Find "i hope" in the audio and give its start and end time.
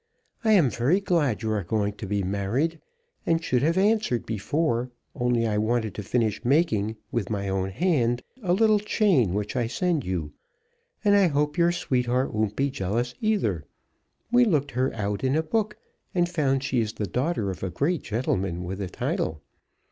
11.15-11.55